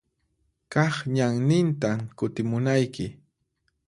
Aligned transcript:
Kaq 0.71 0.95
ñanninta 1.15 1.89
kutimunayki. 2.17 3.05